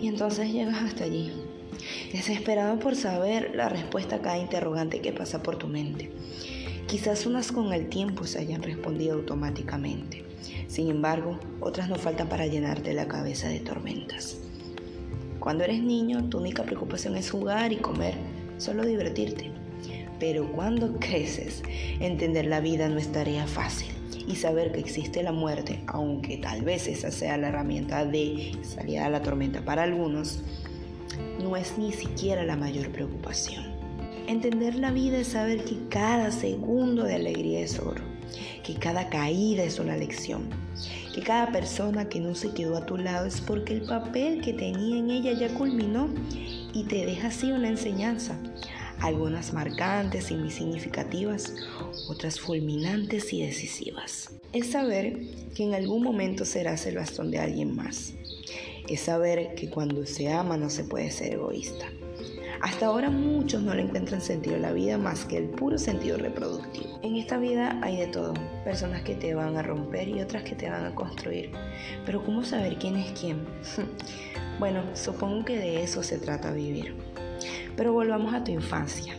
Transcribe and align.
Y 0.00 0.08
entonces 0.08 0.52
llegas 0.52 0.82
hasta 0.82 1.04
allí, 1.04 1.32
desesperado 2.12 2.78
por 2.78 2.94
saber 2.94 3.52
la 3.54 3.68
respuesta 3.68 4.16
a 4.16 4.22
cada 4.22 4.38
interrogante 4.38 5.00
que 5.00 5.12
pasa 5.12 5.42
por 5.42 5.56
tu 5.56 5.66
mente. 5.66 6.10
Quizás 6.86 7.26
unas 7.26 7.52
con 7.52 7.72
el 7.72 7.88
tiempo 7.88 8.24
se 8.24 8.38
hayan 8.38 8.62
respondido 8.62 9.14
automáticamente. 9.14 10.24
Sin 10.68 10.88
embargo, 10.88 11.38
otras 11.60 11.88
no 11.88 11.96
faltan 11.96 12.28
para 12.28 12.46
llenarte 12.46 12.94
la 12.94 13.08
cabeza 13.08 13.48
de 13.48 13.60
tormentas. 13.60 14.38
Cuando 15.40 15.64
eres 15.64 15.82
niño, 15.82 16.28
tu 16.28 16.38
única 16.38 16.62
preocupación 16.62 17.16
es 17.16 17.30
jugar 17.30 17.72
y 17.72 17.76
comer, 17.76 18.14
solo 18.58 18.86
divertirte. 18.86 19.50
Pero 20.18 20.50
cuando 20.52 20.96
creces, 21.00 21.62
entender 22.00 22.46
la 22.46 22.60
vida 22.60 22.88
no 22.88 22.98
es 22.98 23.10
tarea 23.12 23.46
fácil 23.46 23.97
y 24.28 24.36
saber 24.36 24.72
que 24.72 24.80
existe 24.80 25.22
la 25.22 25.32
muerte, 25.32 25.82
aunque 25.86 26.36
tal 26.36 26.62
vez 26.62 26.86
esa 26.86 27.10
sea 27.10 27.38
la 27.38 27.48
herramienta 27.48 28.04
de 28.04 28.52
salir 28.62 29.00
a 29.00 29.08
la 29.08 29.22
tormenta 29.22 29.64
para 29.64 29.84
algunos, 29.84 30.40
no 31.42 31.56
es 31.56 31.78
ni 31.78 31.92
siquiera 31.92 32.44
la 32.44 32.56
mayor 32.56 32.90
preocupación. 32.90 33.64
Entender 34.26 34.74
la 34.74 34.90
vida 34.90 35.18
es 35.18 35.28
saber 35.28 35.64
que 35.64 35.78
cada 35.88 36.30
segundo 36.30 37.04
de 37.04 37.14
alegría 37.14 37.60
es 37.60 37.80
oro, 37.80 38.02
que 38.62 38.74
cada 38.74 39.08
caída 39.08 39.64
es 39.64 39.78
una 39.78 39.96
lección, 39.96 40.50
que 41.14 41.22
cada 41.22 41.50
persona 41.50 42.10
que 42.10 42.20
no 42.20 42.34
se 42.34 42.52
quedó 42.52 42.76
a 42.76 42.84
tu 42.84 42.98
lado 42.98 43.26
es 43.26 43.40
porque 43.40 43.72
el 43.72 43.82
papel 43.82 44.42
que 44.42 44.52
tenía 44.52 44.98
en 44.98 45.10
ella 45.10 45.32
ya 45.32 45.48
culminó 45.54 46.10
y 46.74 46.84
te 46.84 47.06
deja 47.06 47.28
así 47.28 47.50
una 47.50 47.68
enseñanza 47.68 48.38
algunas 49.00 49.52
marcantes 49.52 50.30
y 50.30 50.34
muy 50.34 50.50
significativas, 50.50 51.54
otras 52.08 52.40
fulminantes 52.40 53.32
y 53.32 53.42
decisivas. 53.42 54.30
Es 54.52 54.70
saber 54.72 55.20
que 55.54 55.64
en 55.64 55.74
algún 55.74 56.02
momento 56.02 56.44
serás 56.44 56.86
el 56.86 56.96
bastón 56.96 57.30
de 57.30 57.38
alguien 57.38 57.74
más. 57.74 58.14
Es 58.88 59.00
saber 59.02 59.54
que 59.54 59.68
cuando 59.68 60.06
se 60.06 60.32
ama 60.32 60.56
no 60.56 60.70
se 60.70 60.84
puede 60.84 61.10
ser 61.10 61.34
egoísta. 61.34 61.86
Hasta 62.60 62.86
ahora 62.86 63.08
muchos 63.08 63.62
no 63.62 63.72
le 63.72 63.82
encuentran 63.82 64.20
sentido 64.20 64.56
a 64.56 64.58
la 64.58 64.72
vida 64.72 64.98
más 64.98 65.24
que 65.24 65.36
el 65.36 65.44
puro 65.44 65.78
sentido 65.78 66.16
reproductivo. 66.16 66.98
En 67.02 67.14
esta 67.14 67.38
vida 67.38 67.78
hay 67.82 67.98
de 67.98 68.08
todo, 68.08 68.34
personas 68.64 69.02
que 69.02 69.14
te 69.14 69.34
van 69.34 69.56
a 69.56 69.62
romper 69.62 70.08
y 70.08 70.20
otras 70.20 70.42
que 70.42 70.56
te 70.56 70.68
van 70.68 70.84
a 70.84 70.94
construir. 70.94 71.52
Pero 72.04 72.24
¿cómo 72.24 72.42
saber 72.42 72.76
quién 72.78 72.96
es 72.96 73.12
quién? 73.12 73.46
bueno, 74.58 74.82
supongo 74.94 75.44
que 75.44 75.56
de 75.56 75.84
eso 75.84 76.02
se 76.02 76.18
trata 76.18 76.50
vivir. 76.50 76.96
Pero 77.78 77.92
volvamos 77.92 78.34
a 78.34 78.42
tu 78.42 78.50
infancia, 78.50 79.14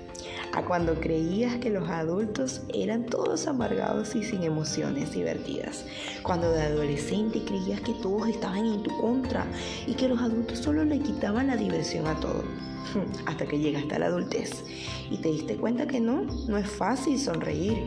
a 0.52 0.64
cuando 0.64 0.96
creías 0.96 1.56
que 1.60 1.70
los 1.70 1.88
adultos 1.88 2.62
eran 2.74 3.06
todos 3.06 3.48
amargados 3.48 4.16
y 4.16 4.24
sin 4.24 4.44
emociones 4.44 5.14
divertidas. 5.14 5.86
Cuando 6.24 6.52
de 6.52 6.64
adolescente 6.64 7.42
creías 7.46 7.80
que 7.80 7.94
todos 7.94 8.28
estaban 8.28 8.66
en 8.66 8.84
tu 8.84 8.96
contra 8.98 9.46
y 9.88 9.94
que 9.94 10.10
los 10.10 10.22
adultos 10.22 10.60
solo 10.60 10.84
le 10.84 11.00
quitaban 11.00 11.48
la 11.48 11.56
diversión 11.56 12.06
a 12.06 12.20
todo. 12.20 12.44
Hasta 13.26 13.46
que 13.46 13.60
llegaste 13.60 13.96
a 13.96 14.00
la 14.00 14.08
adultez 14.08 14.66
y 15.10 15.20
te 15.20 15.30
diste 15.30 15.56
cuenta 15.56 15.88
que 15.88 16.02
no, 16.02 16.24
no 16.50 16.58
es 16.58 16.70
fácil 16.70 17.18
sonreír, 17.18 17.78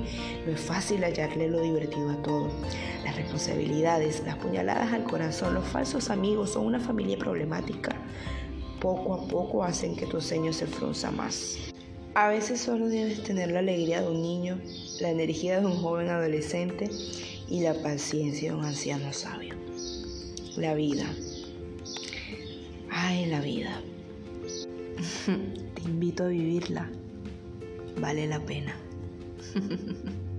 no 0.47 0.53
es 0.53 0.61
fácil 0.61 1.05
hallarle 1.05 1.48
lo 1.48 1.61
divertido 1.61 2.09
a 2.09 2.23
todo. 2.23 2.48
Las 3.05 3.17
responsabilidades, 3.17 4.23
las 4.25 4.37
puñaladas 4.37 4.91
al 4.95 5.05
corazón, 5.05 5.53
los 5.53 5.67
falsos 5.67 6.09
amigos 6.09 6.56
o 6.56 6.62
una 6.62 6.81
familia 6.81 7.19
problemática 7.19 7.95
poco 8.83 9.14
a 9.14 9.28
poco 9.28 9.62
hacen 9.62 9.94
que 9.94 10.06
tu 10.06 10.20
ceño 10.20 10.52
se 10.52 10.66
frunza 10.66 11.12
más. 11.12 11.56
A 12.14 12.28
veces 12.28 12.61
solo 12.61 12.88
debes 12.88 13.22
tener 13.22 13.52
la 13.52 13.61
alegría 13.61 14.02
de 14.02 14.11
un 14.11 14.20
niño, 14.20 14.58
la 15.00 15.11
energía 15.11 15.61
de 15.61 15.66
un 15.66 15.77
joven 15.77 16.08
adolescente 16.08 16.91
y 17.48 17.60
la 17.60 17.75
paciencia 17.75 18.50
de 18.50 18.58
un 18.58 18.64
anciano 18.64 19.12
sabio. 19.12 19.55
La 20.56 20.75
vida. 20.75 21.06
Ay, 22.91 23.27
la 23.27 23.41
vida. 23.41 23.80
Te 25.27 25.83
invito 25.83 26.25
a 26.25 26.28
vivirla. 26.28 26.91
Vale 28.00 28.26
la 28.26 28.41
pena. 28.41 28.76